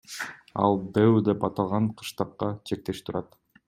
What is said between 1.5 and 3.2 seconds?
аталган кыштакка чектеш